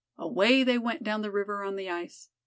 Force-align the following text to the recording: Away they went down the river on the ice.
Away 0.17 0.63
they 0.63 0.79
went 0.79 1.03
down 1.03 1.21
the 1.21 1.29
river 1.29 1.63
on 1.63 1.75
the 1.75 1.87
ice. 1.91 2.29